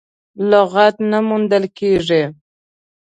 لغت 0.51 0.95
نه 1.09 1.19
موندل 1.27 1.63
کېږي. 1.77 2.23